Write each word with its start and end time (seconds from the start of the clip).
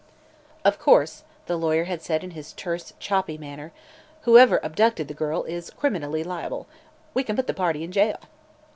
"Of 0.65 0.79
course," 0.79 1.25
the 1.45 1.55
lawyer 1.55 1.83
had 1.83 2.01
said 2.01 2.23
in 2.23 2.31
his 2.31 2.53
terse, 2.53 2.93
choppy 2.97 3.37
manner, 3.37 3.71
"whoever 4.21 4.59
abducted 4.63 5.07
the 5.07 5.13
girl 5.13 5.43
is, 5.43 5.69
criminally 5.69 6.23
liable. 6.23 6.65
We 7.13 7.23
can 7.23 7.35
put 7.35 7.45
the 7.45 7.53
party 7.53 7.83
in 7.83 7.91
jail." 7.91 8.17